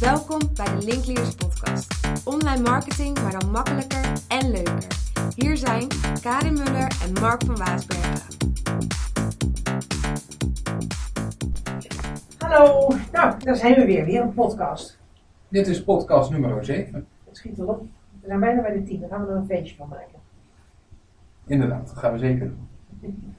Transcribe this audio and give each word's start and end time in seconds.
Welkom 0.00 0.38
bij 0.54 0.78
de 0.78 0.86
Linkleaders 0.86 1.34
podcast. 1.34 2.08
Online 2.24 2.62
marketing, 2.62 3.22
maar 3.22 3.38
dan 3.38 3.50
makkelijker 3.50 4.12
en 4.28 4.50
leuker. 4.50 4.86
Hier 5.34 5.56
zijn 5.56 5.86
Karin 6.22 6.52
Muller 6.52 7.00
en 7.04 7.12
Mark 7.20 7.44
van 7.44 7.56
Waasbergen. 7.56 8.36
Hallo, 12.38 12.88
nou, 13.12 13.38
daar 13.44 13.56
zijn 13.56 13.74
we 13.74 13.84
weer, 13.84 14.04
weer 14.04 14.20
een 14.20 14.34
podcast. 14.34 14.98
Dit 15.48 15.66
is 15.66 15.84
podcast 15.84 16.30
nummer 16.30 16.64
7. 16.64 17.06
Het 17.24 17.36
schiet 17.36 17.56
wel 17.56 17.66
op. 17.66 17.80
We 18.20 18.26
zijn 18.26 18.40
bijna 18.40 18.62
bij 18.62 18.72
de 18.72 18.82
tien, 18.82 19.00
daar 19.00 19.08
gaan 19.08 19.26
we 19.26 19.30
er 19.32 19.36
een 19.36 19.46
feestje 19.46 19.76
van 19.76 19.88
maken. 19.88 20.18
Inderdaad, 21.46 21.86
dat 21.86 21.98
gaan 21.98 22.12
we 22.12 22.18
zeker 22.18 22.52
doen. 23.00 23.36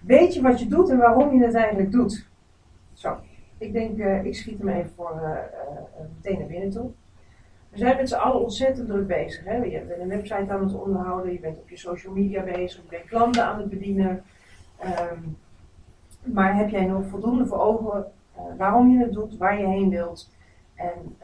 Weet 0.00 0.34
je 0.34 0.42
wat 0.42 0.60
je 0.60 0.66
doet 0.66 0.90
en 0.90 0.98
waarom 0.98 1.34
je 1.38 1.44
het 1.44 1.54
eigenlijk 1.54 1.92
doet? 1.92 2.28
Zo, 2.92 3.16
ik 3.60 3.72
denk, 3.72 3.98
eh, 3.98 4.24
ik 4.24 4.34
schiet 4.34 4.58
hem 4.58 4.68
even 4.68 4.90
voor 4.96 5.20
eh, 5.22 5.30
eh, 5.30 6.04
meteen 6.14 6.38
naar 6.38 6.48
binnen 6.48 6.70
toe. 6.70 6.90
We 7.70 7.78
zijn 7.78 7.96
met 7.96 8.08
z'n 8.08 8.14
allen 8.14 8.40
ontzettend 8.40 8.88
druk 8.88 9.06
bezig. 9.06 9.44
Hè? 9.44 9.56
Je 9.56 9.80
bent 9.80 10.00
een 10.00 10.08
website 10.08 10.52
aan 10.52 10.62
het 10.62 10.74
onderhouden, 10.74 11.32
je 11.32 11.40
bent 11.40 11.58
op 11.58 11.68
je 11.68 11.76
social 11.76 12.12
media 12.14 12.42
bezig, 12.42 12.82
je 12.82 12.88
bent 12.88 13.04
klanten 13.04 13.44
aan 13.44 13.58
het 13.58 13.68
bedienen. 13.68 14.22
Ehm, 14.78 15.18
maar 16.22 16.56
heb 16.56 16.68
jij 16.68 16.84
nog 16.84 17.06
voldoende 17.06 17.46
voor 17.46 17.60
ogen 17.60 18.04
waarom 18.56 18.90
je 18.90 18.98
het 18.98 19.12
doet, 19.12 19.36
waar 19.36 19.58
je 19.58 19.66
heen 19.66 19.90
wilt 19.90 20.30
en 20.74 21.16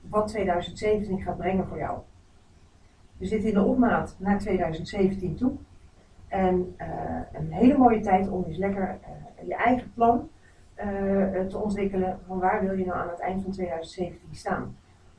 wat 0.00 0.28
2017 0.28 1.22
gaat 1.22 1.36
brengen 1.36 1.66
voor 1.66 1.78
jou? 1.78 1.98
We 3.16 3.26
zitten 3.26 3.48
in 3.48 3.54
de 3.54 3.62
opmaat 3.62 4.16
naar 4.18 4.38
2017 4.38 5.34
toe. 5.34 5.52
En 6.28 6.76
een 7.32 7.52
hele 7.52 7.78
mooie 7.78 8.00
tijd 8.00 8.28
om 8.28 8.44
eens 8.44 8.56
lekker 8.56 8.98
je 9.46 9.54
eigen 9.54 9.92
plan 9.94 10.28
te 11.48 11.58
ontwikkelen. 11.58 12.18
Van 12.26 12.38
waar 12.38 12.60
wil 12.64 12.78
je 12.78 12.86
nou 12.86 12.98
aan 12.98 13.08
het 13.08 13.20
eind 13.20 13.42
van 13.42 13.50
2017 13.52 14.34
staan? 14.34 14.76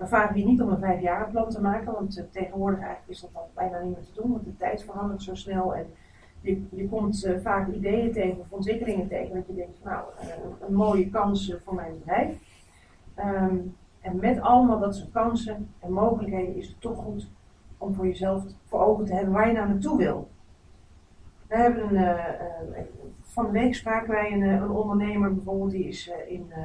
Vragen 0.08 0.34
we 0.34 0.40
je 0.40 0.46
niet 0.46 0.62
om 0.62 0.70
een 0.70 0.80
vijfjarenplan 0.80 1.50
te 1.50 1.62
maken, 1.62 1.94
want 1.94 2.18
eh, 2.18 2.24
tegenwoordig 2.32 2.80
eigenlijk 2.80 3.10
is 3.10 3.22
dat 3.22 3.30
al 3.34 3.50
bijna 3.54 3.80
niet 3.80 3.96
meer 3.96 4.06
te 4.06 4.22
doen, 4.22 4.32
want 4.32 4.46
de 4.46 4.58
tijd 4.58 4.84
verandert 4.84 5.24
zo 5.24 5.36
snel. 5.36 5.76
En 5.76 5.86
je, 6.42 6.66
je 6.70 6.90
komt 6.90 7.24
eh, 7.24 7.40
vaak 7.42 7.68
ideeën 7.68 8.12
tegen 8.12 8.40
of 8.40 8.52
ontwikkelingen 8.52 9.08
tegen 9.08 9.36
dat 9.36 9.48
je 9.48 9.54
denkt, 9.54 9.84
nou, 9.84 10.04
eh, 10.20 10.28
een 10.68 10.74
mooie 10.74 11.10
kans 11.10 11.50
eh, 11.50 11.60
voor 11.64 11.76
mijn 11.76 12.00
bedrijf. 12.00 12.38
Ehm, 13.16 13.58
en 14.02 14.20
met 14.20 14.40
allemaal 14.40 14.80
dat 14.80 14.96
soort 14.96 15.12
kansen 15.12 15.70
en 15.80 15.92
mogelijkheden 15.92 16.56
is 16.56 16.68
het 16.68 16.82
toch 16.82 16.98
goed 16.98 17.30
om 17.78 17.94
voor 17.94 18.08
jezelf 18.08 18.44
voor 18.66 18.80
ogen 18.80 19.06
te 19.06 19.14
hebben 19.14 19.34
waar 19.34 19.48
je 19.48 19.54
nou 19.54 19.68
naartoe 19.68 19.98
wil. 19.98 20.30
We 21.48 21.58
hebben 21.58 21.84
een, 21.84 21.96
eh, 21.96 22.18
eh, 22.18 22.86
van 23.32 23.46
de 23.46 23.52
week 23.52 23.76
spraken 23.76 24.10
wij 24.10 24.32
een, 24.32 24.44
eh, 24.44 24.54
een 24.54 24.70
ondernemer 24.70 25.34
bijvoorbeeld, 25.34 25.72
die 25.72 25.88
is 25.88 26.10
eh, 26.10 26.32
in, 26.32 26.46
eh, 26.50 26.62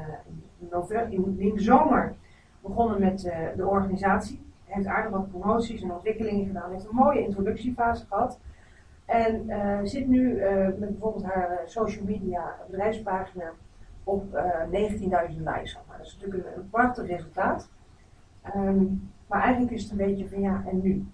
in, 0.58 0.68
november, 0.70 1.12
in, 1.12 1.34
in 1.38 1.54
de 1.54 1.60
zomer 1.60 2.14
begonnen 2.60 3.00
met 3.00 3.20
de 3.56 3.66
organisatie. 3.66 4.44
Heeft 4.64 4.86
aardig 4.86 5.10
wat 5.10 5.30
promoties 5.30 5.82
en 5.82 5.92
ontwikkelingen 5.92 6.46
gedaan, 6.46 6.72
heeft 6.72 6.88
een 6.88 6.94
mooie 6.94 7.24
introductiefase 7.24 8.06
gehad. 8.06 8.40
En 9.04 9.50
zit 9.88 10.06
nu 10.08 10.40
met 10.78 10.90
bijvoorbeeld 10.90 11.24
haar 11.24 11.60
social 11.64 12.04
media 12.04 12.56
bedrijfspagina 12.70 13.52
op 14.04 14.34
eh 14.34 14.60
19.000 14.70 15.42
likes. 15.44 15.78
Dat 15.96 16.06
is 16.06 16.18
natuurlijk 16.20 16.46
een, 16.46 16.60
een 16.60 16.70
prachtig 16.70 17.06
resultaat. 17.06 17.68
Ehm, 18.42 18.84
maar 19.26 19.42
eigenlijk 19.42 19.72
is 19.72 19.82
het 19.82 19.90
een 19.90 20.06
beetje 20.06 20.28
van 20.28 20.40
ja, 20.40 20.62
en 20.66 20.80
nu? 20.82 21.06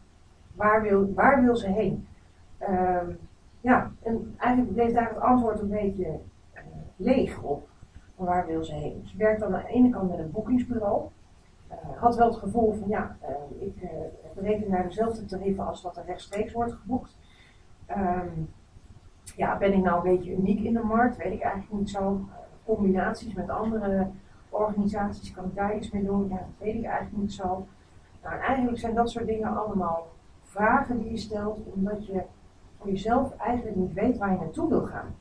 Waar 0.54 0.82
wil, 0.82 1.12
waar 1.14 1.42
wil 1.42 1.56
ze 1.56 1.68
heen? 1.68 2.06
Ehm, 2.58 3.10
ja, 3.62 3.90
en 4.02 4.34
eigenlijk 4.38 4.78
heeft 4.78 4.94
daar 4.94 5.08
het 5.08 5.20
antwoord 5.20 5.60
een 5.60 5.68
beetje 5.68 6.20
eh, 6.52 6.62
leeg 6.96 7.42
op. 7.42 7.68
Van 8.16 8.26
waar 8.26 8.46
wil 8.46 8.64
ze 8.64 8.74
heen? 8.74 9.02
Ze 9.04 9.16
werkt 9.16 9.42
aan 9.42 9.52
de 9.52 9.66
ene 9.66 9.90
kant 9.90 10.10
met 10.10 10.18
een 10.18 10.30
boekingsbureau. 10.30 11.08
Eh, 11.68 11.76
had 11.96 12.16
wel 12.16 12.26
het 12.26 12.36
gevoel 12.36 12.72
van 12.72 12.88
ja, 12.88 13.16
eh, 13.20 13.66
ik 13.66 13.88
bereken 14.34 14.70
naar 14.70 14.82
dezelfde 14.82 15.24
tarieven 15.24 15.66
als 15.66 15.82
wat 15.82 15.96
er 15.96 16.04
rechtstreeks 16.04 16.52
wordt 16.52 16.72
geboekt. 16.72 17.16
Ehm, 17.86 18.28
ja, 19.36 19.58
ben 19.58 19.72
ik 19.72 19.82
nou 19.82 19.96
een 19.96 20.16
beetje 20.16 20.36
uniek 20.36 20.60
in 20.60 20.72
de 20.72 20.82
markt? 20.82 21.16
Weet 21.16 21.32
ik 21.32 21.42
eigenlijk 21.42 21.72
niet 21.72 21.90
zo. 21.90 22.20
Combinaties 22.64 23.34
met 23.34 23.50
andere 23.50 24.10
organisaties, 24.48 25.32
kan 25.32 25.44
ik 25.44 25.54
daar 25.54 25.76
iets 25.76 25.90
mee 25.90 26.04
doen? 26.04 26.28
Ja, 26.28 26.36
dat 26.36 26.46
weet 26.58 26.74
ik 26.74 26.84
eigenlijk 26.84 27.16
niet 27.16 27.32
zo. 27.32 27.66
Nou, 28.22 28.34
en 28.34 28.40
eigenlijk 28.40 28.78
zijn 28.78 28.94
dat 28.94 29.10
soort 29.10 29.26
dingen 29.26 29.56
allemaal 29.56 30.06
vragen 30.42 30.98
die 30.98 31.10
je 31.10 31.16
stelt, 31.16 31.58
omdat 31.74 32.06
je 32.06 32.22
voor 32.82 32.90
jezelf 32.90 33.36
eigenlijk 33.36 33.76
niet 33.76 33.92
weet 33.92 34.18
waar 34.18 34.32
je 34.32 34.38
naartoe 34.38 34.68
wil 34.68 34.86
gaan. 34.86 35.14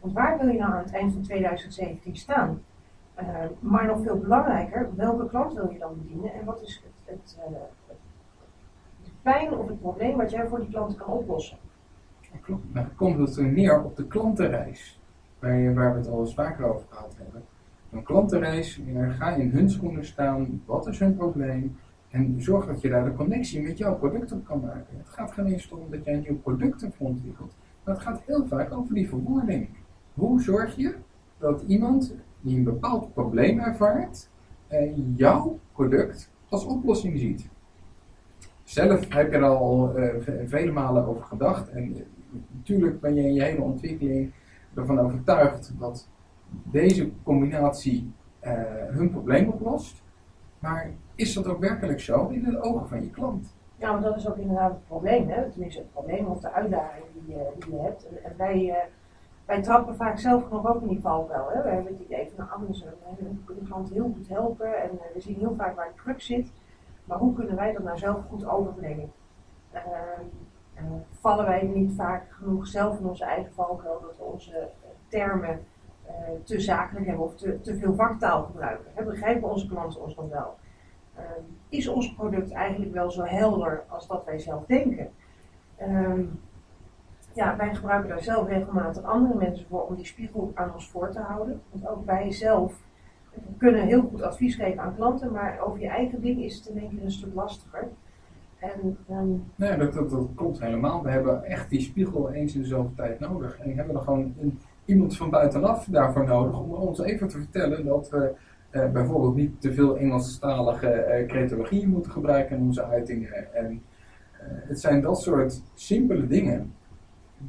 Want 0.00 0.12
waar 0.12 0.38
wil 0.38 0.48
je 0.48 0.58
nou 0.58 0.72
aan 0.72 0.82
het 0.82 0.92
eind 0.92 1.12
van 1.12 1.22
2017 1.22 2.16
staan? 2.16 2.62
Eh, 3.14 3.26
maar 3.58 3.86
nog 3.86 4.02
veel 4.02 4.18
belangrijker, 4.18 4.88
welke 4.96 5.28
klant 5.28 5.54
wil 5.54 5.70
je 5.70 5.78
dan 5.78 5.94
bedienen 5.98 6.32
en 6.32 6.44
wat 6.44 6.62
is 6.62 6.82
het, 6.84 7.18
het, 7.18 7.38
eh, 7.40 7.52
de 9.04 9.10
pijn 9.22 9.52
of 9.52 9.68
het 9.68 9.80
probleem 9.80 10.16
wat 10.16 10.30
jij 10.30 10.48
voor 10.48 10.60
die 10.60 10.68
klanten 10.68 10.98
kan 10.98 11.12
oplossen? 11.12 11.58
Klopt. 12.40 12.74
Nou, 12.74 12.86
komt 12.96 13.18
het 13.18 13.36
er 13.36 13.44
neer 13.44 13.84
op 13.84 13.96
de 13.96 14.06
klantenreis, 14.06 15.00
waar, 15.38 15.56
je, 15.56 15.74
waar 15.74 15.92
we 15.92 15.98
het 15.98 16.08
al 16.08 16.20
eens 16.20 16.34
vaker 16.34 16.64
over 16.64 16.86
gehad 16.88 17.14
hebben. 17.16 17.42
Een 17.90 18.02
klantenreis, 18.02 18.80
ja, 18.86 19.08
ga 19.08 19.34
in 19.34 19.50
hun 19.50 19.70
schoenen 19.70 20.04
staan, 20.04 20.62
wat 20.64 20.86
is 20.86 20.98
hun 20.98 21.16
probleem? 21.16 21.76
En 22.10 22.42
zorg 22.42 22.66
dat 22.66 22.80
je 22.80 22.88
daar 22.88 23.04
de 23.04 23.14
connectie 23.14 23.62
met 23.62 23.78
jouw 23.78 23.94
product 23.96 24.32
op 24.32 24.44
kan 24.44 24.60
maken. 24.60 24.96
Het 24.96 25.08
gaat 25.08 25.32
geen 25.32 25.46
eens 25.46 25.68
om 25.68 25.80
dat 25.90 26.04
jij 26.04 26.14
een 26.14 26.22
nieuw 26.28 26.38
product 26.38 26.80
hebt 26.80 26.94
ontwikkeld, 26.98 27.54
maar 27.84 27.94
het 27.94 28.02
gaat 28.04 28.22
heel 28.26 28.46
vaak 28.46 28.72
over 28.72 28.94
die 28.94 29.08
verwoording. 29.08 29.68
Hoe 30.14 30.40
zorg 30.42 30.76
je 30.76 30.94
dat 31.38 31.62
iemand 31.66 32.14
die 32.40 32.56
een 32.56 32.64
bepaald 32.64 33.12
probleem 33.14 33.58
ervaart, 33.58 34.28
eh, 34.66 34.92
jouw 35.14 35.58
product 35.72 36.30
als 36.48 36.64
oplossing 36.64 37.18
ziet? 37.18 37.48
Zelf 38.62 39.12
heb 39.14 39.30
je 39.30 39.36
er 39.36 39.44
al 39.44 39.96
eh, 39.96 40.20
ve- 40.20 40.44
vele 40.48 40.72
malen 40.72 41.06
over 41.06 41.22
gedacht. 41.22 41.68
En 41.70 41.94
eh, 41.96 42.02
natuurlijk 42.56 43.00
ben 43.00 43.14
je 43.14 43.22
in 43.22 43.34
je 43.34 43.42
hele 43.42 43.62
ontwikkeling 43.62 44.32
ervan 44.74 44.98
overtuigd 44.98 45.72
dat 45.78 46.08
deze 46.62 47.10
combinatie 47.22 48.10
hun 48.90 49.10
probleem 49.10 49.48
oplost. 49.48 50.02
Maar 50.66 50.90
is 51.14 51.34
dat 51.34 51.46
ook 51.46 51.58
werkelijk 51.60 52.00
zo 52.00 52.26
in 52.28 52.42
de 52.42 52.60
ogen 52.62 52.88
van 52.88 53.02
je 53.02 53.10
klant? 53.10 53.54
Ja, 53.76 53.90
want 53.90 54.02
dat 54.04 54.16
is 54.16 54.28
ook 54.28 54.36
inderdaad 54.36 54.70
het 54.70 54.86
probleem, 54.86 55.28
hè? 55.28 55.50
tenminste 55.50 55.80
het 55.80 55.92
probleem 55.92 56.26
of 56.26 56.40
de 56.40 56.52
uitdaging 56.52 57.04
die, 57.12 57.36
je- 57.36 57.52
die 57.58 57.74
je 57.74 57.80
hebt. 57.80 58.08
En, 58.22 58.32
wij, 58.36 58.70
eh, 58.70 58.76
wij 59.44 59.62
trappen 59.62 59.96
vaak 59.96 60.18
zelf 60.18 60.50
nog 60.50 60.66
ook 60.74 60.82
in 60.82 60.88
die 60.88 61.00
valkuil. 61.00 61.48
Hè? 61.50 61.62
We 61.62 61.68
hebben 61.68 61.92
het 61.92 62.02
idee 62.02 62.32
van, 62.36 62.44
nou, 62.46 62.58
anders, 62.60 62.82
we 62.84 62.90
kunnen 63.44 63.64
de 63.64 63.70
klant 63.70 63.90
heel 63.90 64.12
goed 64.16 64.28
helpen 64.28 64.82
en 64.82 64.90
eh, 64.90 65.14
we 65.14 65.20
zien 65.20 65.36
heel 65.38 65.54
vaak 65.56 65.76
waar 65.76 65.88
de 65.94 66.02
crux 66.02 66.26
zit. 66.26 66.52
Maar 67.04 67.18
hoe 67.18 67.34
kunnen 67.34 67.56
wij 67.56 67.72
dat 67.72 67.82
nou 67.82 67.98
zelf 67.98 68.18
goed 68.28 68.46
overbrengen? 68.46 69.12
Ehm, 69.72 69.84
eh, 70.74 70.84
vallen 71.20 71.44
wij 71.46 71.62
niet 71.74 71.92
vaak 71.96 72.24
genoeg 72.30 72.66
zelf 72.66 72.98
in 72.98 73.06
onze 73.06 73.24
eigen 73.24 73.52
valkuil 73.52 74.00
dat 74.00 74.16
we 74.18 74.22
onze 74.24 74.58
eh, 74.58 74.66
termen 75.08 75.48
eh, 75.50 75.56
te 76.42 76.60
zakelijk 76.60 77.06
hebben 77.06 77.24
of 77.24 77.34
te, 77.34 77.76
veel 77.78 77.94
vaktaal 77.94 78.44
gebruiken? 78.44 78.86
Hè? 78.94 79.04
Begrijpen 79.04 79.50
onze 79.50 79.66
klanten 79.66 80.02
ons 80.02 80.14
dan 80.14 80.28
wel? 80.28 80.56
Ehm, 81.14 81.42
is 81.68 81.88
ons 81.88 82.14
product 82.14 82.52
eigenlijk 82.52 82.92
wel 82.92 83.10
zo 83.10 83.22
helder 83.24 83.84
als 83.88 84.06
dat 84.06 84.24
wij 84.24 84.38
zelf 84.38 84.66
denken? 84.66 85.10
Ehm, 85.76 86.22
ja, 87.32 87.56
wij 87.56 87.74
gebruiken 87.74 88.08
daar 88.08 88.22
zelf 88.22 88.48
regelmatig 88.48 89.02
andere 89.02 89.34
mensen 89.34 89.66
voor 89.66 89.86
om 89.86 89.94
die 89.94 90.06
spiegel 90.06 90.50
aan 90.54 90.72
ons 90.72 90.88
voor 90.90 91.10
te 91.10 91.20
houden. 91.20 91.62
Want 91.70 91.88
ook 91.88 92.06
wij 92.06 92.32
zelf 92.32 92.84
kunnen 93.58 93.86
heel 93.86 94.02
goed 94.02 94.22
advies 94.22 94.54
geven 94.54 94.80
aan 94.82 94.94
klanten, 94.94 95.32
maar 95.32 95.60
over 95.60 95.80
je 95.80 95.88
eigen 95.88 96.20
ding 96.20 96.42
is 96.42 96.56
het 96.56 96.66
in 96.66 96.78
één 96.78 96.90
keer 96.90 97.02
een 97.02 97.10
stuk 97.10 97.34
lastiger. 97.34 97.88
En 98.58 98.98
ehm, 99.08 99.28
Nee, 99.54 99.76
dat, 99.76 99.92
dat, 99.92 100.10
dat 100.10 100.28
klopt 100.34 100.60
helemaal. 100.60 101.02
We 101.02 101.10
hebben 101.10 101.44
echt 101.44 101.70
die 101.70 101.80
spiegel 101.80 102.32
eens 102.32 102.54
in 102.54 102.60
dezelfde 102.60 102.94
tijd 102.94 103.20
nodig. 103.20 103.58
En 103.58 103.68
we 103.68 103.74
hebben 103.74 103.94
er 103.94 104.02
gewoon 104.02 104.34
een, 104.40 104.60
iemand 104.86 105.16
van 105.16 105.30
buitenaf 105.30 105.84
daarvoor 105.84 106.24
nodig 106.24 106.60
om 106.60 106.72
ons 106.72 107.00
even 107.00 107.28
te 107.28 107.38
vertellen 107.38 107.84
dat 107.84 108.10
we 108.10 108.32
eh, 108.70 108.90
bijvoorbeeld 108.90 109.34
niet 109.34 109.60
te 109.60 109.72
veel 109.72 109.96
Engelstalige 109.96 111.24
cretologie 111.26 111.88
moeten 111.88 112.12
gebruiken 112.12 112.56
in 112.56 112.62
onze 112.62 112.84
uitingen. 112.84 113.54
En 113.54 113.82
eh, 114.32 114.46
het 114.48 114.80
zijn 114.80 115.00
dat 115.00 115.20
soort 115.20 115.62
simpele 115.74 116.26
dingen, 116.26 116.74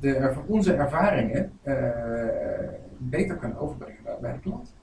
erva- 0.02 0.44
onze 0.48 0.74
ervaringen 0.74 1.52
beter 2.98 3.36
kunnen 3.36 3.58
overbrengen 3.58 4.04
bij, 4.04 4.18
bij 4.22 4.34
de 4.34 4.40
klant. 4.40 4.76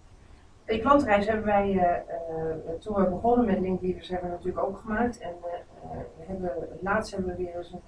Die 0.65 0.81
klantreis 0.81 1.27
hebben 1.27 1.45
wij, 1.47 2.03
toen 2.79 2.95
we 2.95 3.09
begonnen 3.09 3.47
met 3.47 3.61
Linkleaders, 3.61 4.09
hebben 4.09 4.29
we 4.29 4.35
natuurlijk 4.37 4.67
ook 4.67 4.79
gemaakt. 4.79 5.19
En 5.19 5.33
we 5.43 6.25
hebben, 6.27 6.53
laatst 6.81 7.15
hebben 7.15 7.37
we 7.37 7.43
weer 7.43 7.57
eens 7.57 7.73
een, 7.73 7.81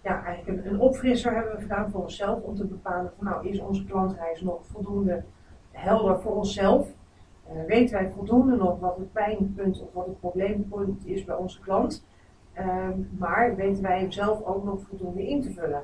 ja, 0.00 0.24
eigenlijk 0.24 0.58
een, 0.58 0.72
een 0.72 0.80
opfrisser 0.80 1.34
hebben 1.34 1.54
we 1.54 1.62
gedaan 1.62 1.90
voor 1.90 2.02
onszelf. 2.02 2.42
Om 2.42 2.54
te 2.54 2.66
bepalen 2.66 3.12
van 3.16 3.24
nou, 3.26 3.48
is 3.48 3.58
onze 3.58 3.84
klantreis 3.84 4.40
nog 4.40 4.66
voldoende 4.66 5.22
helder 5.70 6.20
voor 6.20 6.34
onszelf? 6.34 6.88
Eh, 7.46 7.64
weten 7.66 7.98
wij 7.98 8.10
voldoende 8.10 8.56
nog 8.56 8.80
wat 8.80 8.96
het 8.96 9.12
pijnpunt 9.12 9.82
of 9.82 9.92
wat 9.92 10.06
het 10.06 10.20
probleempunt 10.20 11.06
is 11.06 11.24
bij 11.24 11.36
onze 11.36 11.60
klant? 11.60 12.04
Ehm, 12.52 12.98
maar 13.18 13.56
weten 13.56 13.82
wij 13.82 14.06
zelf 14.08 14.44
ook 14.44 14.64
nog 14.64 14.80
voldoende 14.88 15.28
in 15.28 15.42
te 15.42 15.52
vullen? 15.52 15.82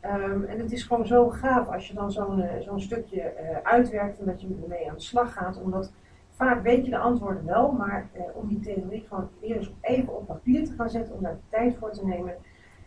Ehm, 0.00 0.42
en 0.42 0.58
het 0.58 0.72
is 0.72 0.82
gewoon 0.82 1.06
zo 1.06 1.28
gaaf 1.28 1.68
als 1.68 1.88
je 1.88 1.94
dan 1.94 2.12
zo'n 2.12 2.42
eh, 2.42 2.76
stukje 2.76 3.20
eh, 3.20 3.56
uitwerkt 3.62 4.18
en 4.18 4.26
dat 4.26 4.40
je 4.40 4.58
ermee 4.62 4.88
aan 4.88 4.94
de 4.94 5.00
slag 5.00 5.32
gaat, 5.32 5.60
omdat 5.62 5.92
vaak 6.30 6.62
weet 6.62 6.84
je 6.84 6.90
de 6.90 6.98
antwoorden 6.98 7.44
wel, 7.44 7.72
maar 7.72 8.08
eh, 8.12 8.22
om 8.34 8.48
die 8.48 8.60
theorie 8.60 9.04
gewoon 9.08 9.28
eerst 9.40 9.72
even 9.80 10.16
op 10.16 10.26
papier 10.26 10.64
te 10.64 10.72
gaan 10.72 10.90
zetten, 10.90 11.14
om 11.14 11.22
daar 11.22 11.38
tijd 11.48 11.76
voor 11.76 11.92
te 11.92 12.06
nemen, 12.06 12.34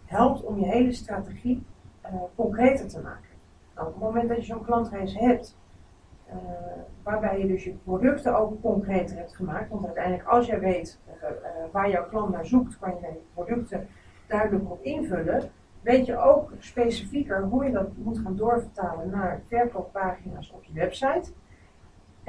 helpt 0.09 0.43
om 0.43 0.59
je 0.59 0.65
hele 0.65 0.91
strategie 0.91 1.63
uh, 2.05 2.21
concreter 2.35 2.87
te 2.87 2.99
maken. 2.99 3.29
Op 3.75 3.85
het 3.85 3.99
moment 3.99 4.29
dat 4.29 4.37
je 4.37 4.43
zo'n 4.43 4.65
klantreis 4.65 5.17
hebt, 5.17 5.57
uh, 6.27 6.33
waarbij 7.03 7.39
je 7.39 7.47
dus 7.47 7.63
je 7.63 7.73
producten 7.83 8.37
ook 8.37 8.61
concreter 8.61 9.17
hebt 9.17 9.35
gemaakt, 9.35 9.69
want 9.69 9.85
uiteindelijk 9.85 10.27
als 10.27 10.45
jij 10.45 10.59
weet 10.59 10.99
waar 11.71 11.89
jouw 11.89 12.07
klant 12.07 12.31
naar 12.31 12.45
zoekt, 12.45 12.79
kan 12.79 12.89
je 12.89 13.07
je 13.07 13.21
producten 13.33 13.87
duidelijk 14.27 14.71
op 14.71 14.83
invullen, 14.83 15.51
weet 15.81 16.05
je 16.05 16.17
ook 16.17 16.51
specifieker 16.59 17.41
hoe 17.41 17.63
je 17.63 17.71
dat 17.71 17.97
moet 17.97 18.19
gaan 18.19 18.35
doorvertalen 18.35 19.09
naar 19.09 19.41
verkooppagina's 19.47 20.51
op 20.51 20.63
je 20.63 20.73
website. 20.73 21.31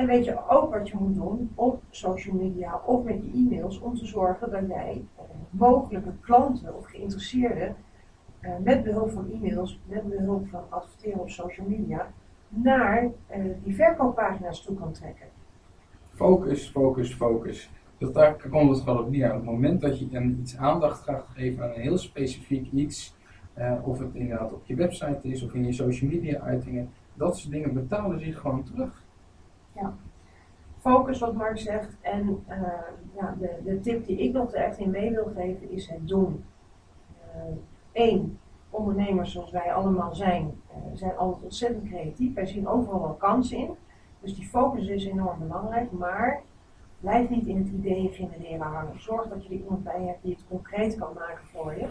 En 0.01 0.07
weet 0.07 0.25
je 0.25 0.49
ook 0.49 0.75
wat 0.75 0.89
je 0.89 0.97
moet 0.99 1.15
doen 1.15 1.51
op 1.55 1.83
social 1.91 2.37
media 2.37 2.81
of 2.87 3.05
met 3.05 3.25
je 3.25 3.31
e-mails 3.33 3.81
om 3.81 3.95
te 3.95 4.07
zorgen 4.07 4.51
dat 4.51 4.69
jij 4.69 5.05
eh, 5.17 5.25
mogelijke 5.51 6.13
klanten 6.21 6.77
of 6.77 6.87
geïnteresseerden 6.87 7.77
eh, 8.41 8.51
met 8.63 8.83
behulp 8.83 9.11
van 9.11 9.31
e-mails, 9.33 9.81
met 9.87 10.09
behulp 10.09 10.49
van 10.49 10.63
adverteren 10.69 11.21
op 11.21 11.31
social 11.31 11.67
media, 11.67 12.13
naar 12.49 13.11
eh, 13.27 13.45
die 13.63 13.75
verkooppagina's 13.75 14.63
toe 14.65 14.77
kan 14.77 14.93
trekken. 14.93 15.27
Focus, 16.15 16.69
focus, 16.69 17.15
focus. 17.15 17.71
Dat 17.99 18.15
daar 18.15 18.49
komt 18.51 18.71
het 18.71 18.81
gewoon 18.81 18.99
op 18.99 19.11
neer. 19.11 19.31
Op 19.31 19.37
het 19.37 19.45
moment 19.45 19.81
dat 19.81 19.99
je 19.99 20.07
een, 20.11 20.39
iets 20.41 20.57
aandacht 20.57 21.03
gaat 21.03 21.27
geven 21.35 21.65
aan 21.65 21.71
een 21.71 21.81
heel 21.81 21.99
specifiek 21.99 22.73
iets, 22.73 23.17
of 23.83 23.99
het 23.99 24.15
inderdaad 24.15 24.53
op 24.53 24.67
je 24.67 24.75
website 24.75 25.19
is 25.23 25.43
of 25.43 25.55
in 25.55 25.65
je 25.65 25.73
social 25.73 26.11
media 26.11 26.41
uitingen, 26.41 26.91
dat 27.15 27.39
soort 27.39 27.53
dingen 27.53 27.75
betalen 27.75 28.21
zich 28.21 28.39
gewoon 28.39 28.65
terug. 28.65 29.09
Focus, 30.81 31.19
wat 31.19 31.35
Mark 31.35 31.59
zegt. 31.59 31.97
En 32.01 32.45
uh, 32.49 32.63
ja, 33.17 33.37
de, 33.39 33.61
de 33.65 33.81
tip 33.81 34.07
die 34.07 34.19
ik 34.19 34.33
nog 34.33 34.53
er 34.53 34.65
echt 34.65 34.79
in 34.79 34.91
mee 34.91 35.11
wil 35.11 35.33
geven 35.35 35.71
is 35.71 35.89
het 35.89 36.09
doen. 36.09 36.45
Eén, 37.93 38.21
uh, 38.21 38.79
ondernemers 38.79 39.33
zoals 39.33 39.51
wij 39.51 39.73
allemaal 39.73 40.15
zijn, 40.15 40.53
uh, 40.71 40.77
zijn 40.95 41.17
altijd 41.17 41.45
ontzettend 41.45 41.89
creatief. 41.89 42.35
Wij 42.35 42.47
zien 42.47 42.69
overal 42.69 43.01
wel 43.01 43.15
kansen 43.15 43.59
in. 43.59 43.71
Dus 44.21 44.35
die 44.35 44.49
focus 44.49 44.87
is 44.89 45.05
enorm 45.05 45.39
belangrijk. 45.39 45.93
Maar 45.93 46.41
blijf 47.01 47.29
niet 47.29 47.47
in 47.47 47.57
het 47.57 47.69
ideeën 47.69 48.11
genereren 48.11 48.67
hangen. 48.67 49.01
Zorg 49.01 49.29
dat 49.29 49.47
je 49.47 49.55
er 49.55 49.61
iemand 49.61 49.85
bij 49.85 50.03
hebt 50.03 50.23
die 50.23 50.33
het 50.35 50.45
concreet 50.49 50.99
kan 50.99 51.15
maken 51.15 51.45
voor 51.53 51.75
je. 51.75 51.89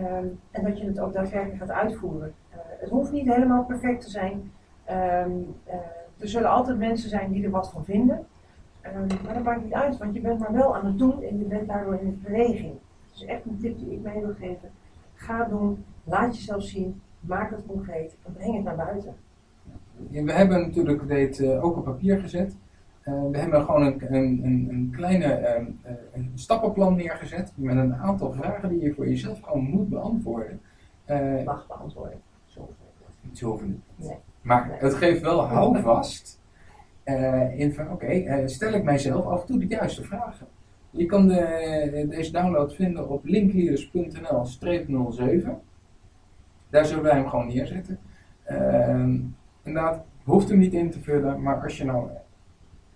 Um, 0.00 0.40
en 0.50 0.64
dat 0.64 0.78
je 0.78 0.86
het 0.86 1.00
ook 1.00 1.12
daadwerkelijk 1.12 1.58
gaat 1.58 1.70
uitvoeren. 1.70 2.34
het 2.50 2.90
hoeft 2.90 3.12
niet 3.12 3.26
helemaal 3.26 3.64
perfect 3.64 4.00
te 4.00 4.10
zijn. 4.10 4.52
Um, 4.90 5.56
er 6.18 6.28
zullen 6.28 6.50
altijd 6.50 6.78
mensen 6.78 7.08
zijn 7.08 7.32
die 7.32 7.44
er 7.44 7.50
wat 7.50 7.70
van 7.70 7.84
vinden. 7.84 8.26
Um, 8.86 9.06
maar 9.24 9.34
dat 9.34 9.42
maakt 9.42 9.64
niet 9.64 9.72
uit, 9.72 9.96
want 9.96 10.14
je 10.14 10.20
bent 10.20 10.38
maar 10.38 10.52
wel 10.52 10.76
aan 10.76 10.86
het 10.86 10.98
doen 10.98 11.22
en 11.22 11.38
je 11.38 11.44
bent 11.44 11.68
daardoor 11.68 11.98
in 12.00 12.10
de 12.10 12.28
beweging. 12.30 12.74
Dus 13.12 13.24
echt 13.24 13.44
een 13.44 13.58
tip 13.58 13.78
die 13.78 13.92
ik 13.92 14.02
mee 14.02 14.20
wil 14.20 14.34
geven. 14.38 14.70
Ga 15.14 15.44
doen, 15.44 15.84
laat 16.04 16.36
jezelf 16.36 16.62
zien, 16.62 17.00
maak 17.20 17.50
het 17.50 17.66
concreet 17.66 18.16
en 18.26 18.32
breng 18.32 18.54
het 18.54 18.64
naar 18.64 18.76
buiten. 18.76 19.14
we 20.08 20.32
hebben 20.32 20.60
natuurlijk 20.60 21.08
dit 21.08 21.38
uh, 21.38 21.64
ook 21.64 21.76
op 21.76 21.84
papier 21.84 22.18
gezet. 22.18 22.56
Uh, 23.04 23.30
we 23.30 23.38
hebben 23.38 23.64
gewoon 23.64 23.82
een, 23.82 24.14
een, 24.14 24.68
een, 24.70 24.88
kleine 24.92 25.58
uh, 25.84 25.92
een 26.12 26.32
stappenplan 26.34 26.96
neergezet 26.96 27.52
met 27.54 27.76
een 27.76 27.94
aantal 27.94 28.32
vragen 28.32 28.68
die 28.68 28.80
je 28.80 28.94
voor 28.94 29.08
jezelf 29.08 29.40
gewoon 29.40 29.64
moet 29.64 29.88
beantwoorden. 29.88 30.60
Mag 31.44 31.66
beantwoorden. 31.66 32.20
Zo 33.32 33.46
hoeft 33.46 33.60
het 33.60 33.68
niet. 33.68 33.82
Nee. 33.96 34.16
Maar 34.48 34.76
het 34.78 34.94
geeft 34.94 35.20
wel 35.20 35.46
houvast 35.46 36.40
uh, 37.04 37.58
in 37.58 37.74
van, 37.74 37.90
oké, 37.90 38.12
uh, 38.12 38.46
stel 38.46 38.72
ik 38.72 38.82
mijzelf 38.82 39.26
af 39.26 39.40
en 39.40 39.46
toe 39.46 39.58
de 39.58 39.66
juiste 39.66 40.02
vragen. 40.02 40.46
Je 40.90 41.06
kan 41.06 41.28
de, 41.28 42.06
deze 42.08 42.32
download 42.32 42.74
vinden 42.74 43.08
op 43.08 43.24
linkleaders.nl-07. 43.24 45.48
Daar 46.70 46.84
zullen 46.84 47.02
wij 47.02 47.12
hem 47.12 47.28
gewoon 47.28 47.46
neerzetten. 47.46 47.98
Uh, 48.50 49.04
inderdaad, 49.62 50.04
hoeft 50.24 50.48
hem 50.48 50.58
niet 50.58 50.72
in 50.72 50.90
te 50.90 51.00
vullen, 51.00 51.42
maar 51.42 51.62
als 51.62 51.76
je 51.76 51.84
nou 51.84 52.08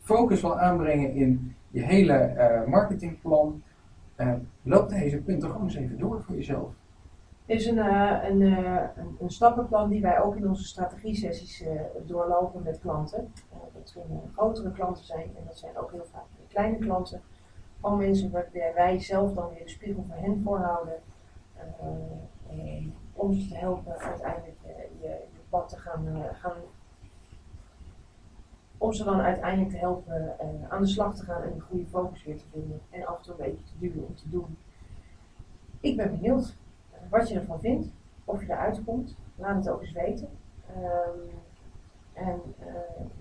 focus 0.01 0.41
wil 0.41 0.59
aanbrengen 0.59 1.15
in 1.15 1.55
je 1.71 1.83
hele 1.83 2.65
marketingplan, 2.67 3.63
loop 4.63 4.89
deze 4.89 5.19
punten 5.19 5.51
gewoon 5.51 5.65
eens 5.65 5.77
even 5.77 5.99
door 5.99 6.23
voor 6.23 6.35
jezelf 6.35 6.75
is 7.47 7.67
een, 7.67 7.79
een, 7.79 8.41
uh, 8.41 8.83
een, 8.97 9.17
een, 9.21 9.31
stappenplan 9.31 9.89
die 9.89 10.03
wij 10.03 10.21
ook 10.21 10.37
in 10.37 10.49
onze 10.49 10.65
strategie-sessies 10.65 11.63
uh, 11.63 11.81
doorlopen 12.07 12.63
met 12.63 12.81
klanten. 12.81 13.33
dat 13.73 13.93
kunnen 13.93 14.31
grotere 14.33 14.73
klanten 14.73 15.05
zijn 15.05 15.31
en 15.37 15.45
dat 15.47 15.59
zijn 15.59 15.77
ook 15.77 15.93
heel 15.93 16.07
vaak 16.13 16.25
kleine 16.49 16.79
klanten. 16.79 17.23
Van 17.81 17.97
mensen 17.97 18.31
waarbij 18.31 18.73
wij 18.75 18.99
zelf 19.01 19.33
dan 19.33 19.49
weer 19.49 19.65
de 19.65 19.71
spiegel 19.71 20.05
voor 20.09 20.17
hen 20.17 20.43
voorhouden. 20.43 21.01
om 23.13 23.33
ze 23.33 23.49
te 23.49 23.57
helpen 23.57 23.99
uiteindelijk 23.99 24.57
je, 24.65 24.89
je, 25.01 25.17
pad 25.49 25.69
te 25.69 25.77
gaan, 25.77 26.25
gaan. 26.33 26.57
Om 28.79 28.93
ze 28.93 29.05
dan 29.05 29.21
uiteindelijk 29.21 29.71
te 29.71 29.77
helpen 29.77 30.37
aan 30.69 30.83
de 30.83 30.89
slag 30.89 31.15
te 31.17 31.25
gaan 31.25 31.43
en 31.43 31.55
de 31.55 31.61
goede 31.61 31.87
focus 31.87 32.25
weer 32.25 32.37
te 32.37 32.45
vinden. 32.53 32.81
En 32.91 33.07
af 33.07 33.17
en 33.17 33.23
toe 33.23 33.33
een 33.33 33.51
beetje 33.51 33.65
te 33.65 33.79
duwen 33.79 34.07
om 34.07 34.15
te 34.15 34.31
doen. 34.31 34.57
Ik 35.81 35.97
ben 35.97 36.11
benieuwd 36.11 36.57
wat 37.13 37.29
je 37.29 37.35
ervan 37.35 37.61
vindt, 37.61 37.89
of 38.25 38.41
je 38.41 38.53
eruit 38.53 38.85
komt. 38.85 39.17
Laat 39.37 39.57
het 39.57 39.69
ook 39.69 39.81
eens 39.81 39.93
weten. 39.93 40.29
Um, 40.77 41.31
en 42.13 42.41
uh, 42.61 42.67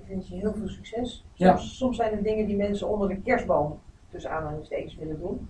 ik 0.02 0.08
wens 0.08 0.28
je 0.28 0.36
heel 0.36 0.54
veel 0.54 0.68
succes. 0.68 1.26
Soms, 1.34 1.34
ja. 1.34 1.58
soms, 1.58 1.96
zijn 1.96 2.12
er 2.12 2.24
dingen 2.24 2.46
die 2.46 2.58
mensen 2.58 2.88
onder 2.88 3.08
de 3.08 3.22
kerstboom, 3.22 3.80
tussen 4.10 4.32
aanhalingstekens, 4.32 4.96
willen 4.96 5.20
doen. 5.20 5.50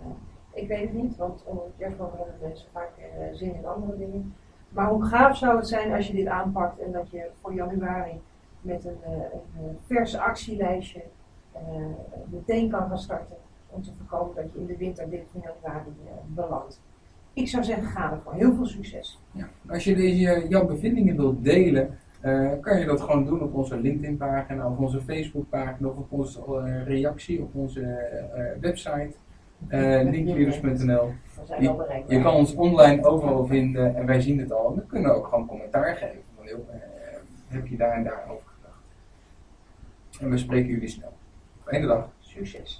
Uh, 0.00 0.06
ik 0.52 0.68
weet 0.68 0.80
het 0.80 0.92
niet, 0.92 1.16
want 1.16 1.44
onder 1.44 1.64
de 1.64 1.72
kerstboom 1.76 2.10
hebben 2.16 2.34
mensen 2.40 2.68
vaak 2.72 2.90
uh, 2.98 3.36
zin 3.36 3.54
in 3.54 3.66
andere 3.66 3.98
dingen. 3.98 4.34
Maar 4.68 4.88
hoe 4.88 5.04
gaaf 5.04 5.36
zou 5.36 5.56
het 5.56 5.68
zijn 5.68 5.92
als 5.92 6.06
je 6.06 6.12
dit 6.14 6.26
aanpakt 6.26 6.78
en 6.78 6.92
dat 6.92 7.10
je 7.10 7.30
voor 7.40 7.54
januari 7.54 8.20
met 8.60 8.84
een, 8.84 8.98
een 9.04 9.78
verse 9.86 10.20
actielijstje 10.20 11.02
meteen 12.30 12.70
kan 12.70 12.88
gaan 12.88 12.98
starten. 12.98 13.36
Om 13.68 13.82
te 13.82 13.92
voorkomen 13.98 14.34
dat 14.34 14.52
je 14.52 14.58
in 14.58 14.66
de 14.66 14.76
winter 14.76 15.10
dit 15.10 15.24
van 15.32 15.40
januari 15.40 15.92
belandt. 16.26 16.80
Ik 17.34 17.48
zou 17.48 17.64
zeggen, 17.64 17.84
ga 17.84 18.12
ervoor. 18.12 18.34
Heel 18.34 18.54
veel 18.54 18.66
succes. 18.66 19.20
Ja. 19.32 19.48
Als 19.68 19.84
je 19.84 19.94
deze, 19.94 20.46
jouw 20.48 20.66
bevindingen 20.66 21.16
wilt 21.16 21.44
delen, 21.44 21.98
uh, 22.24 22.50
kan 22.60 22.78
je 22.78 22.86
dat 22.86 23.00
gewoon 23.00 23.24
doen 23.24 23.42
op 23.42 23.54
onze 23.54 23.80
LinkedIn-pagina, 23.80 24.68
of 24.68 24.78
onze 24.78 25.00
Facebook-pagina, 25.00 25.88
of 25.88 25.96
op 25.96 26.12
onze 26.12 26.40
uh, 26.48 26.86
reactie 26.86 27.40
op 27.40 27.54
onze 27.54 27.80
uh, 27.80 28.60
website, 28.60 29.10
linkleaders.nl. 30.10 31.12
Je, 31.58 32.02
je, 32.08 32.22
kan 32.22 32.34
ons 32.34 32.54
online 32.54 33.04
overal 33.04 33.46
vinden 33.46 33.96
en 33.96 34.06
wij 34.06 34.20
zien 34.20 34.38
het 34.38 34.52
al. 34.52 34.74
We 34.74 34.86
kunnen 34.86 35.14
ook 35.14 35.26
gewoon 35.26 35.46
commentaar 35.46 35.96
geven. 35.96 36.20
Van, 36.36 36.46
heb 37.46 37.66
je 37.66 37.76
daar 37.76 37.92
en 37.92 38.04
daar 38.04 38.24
over 38.28 38.48
gedacht? 38.56 38.82
En 40.20 40.30
we 40.30 40.38
spreken 40.38 40.70
jullie 40.70 40.88
snel. 40.88 41.12
Fijne 41.64 41.86
dag. 41.86 42.08
Succes. 42.18 42.78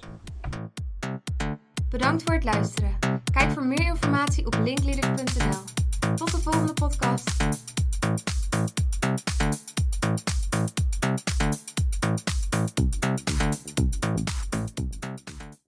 Bedankt 1.89 2.23
voor 2.23 2.33
het 2.33 2.43
luisteren. 2.43 3.12
Kijk 3.33 3.51
voor 3.51 3.65
meer 3.65 3.87
informatie 3.87 4.45
op 4.45 4.55
linkleaders.nl. 4.63 6.15
Tot 6.15 6.31
de 6.31 6.37
volgende 6.37 6.73
podcast. 6.73 7.31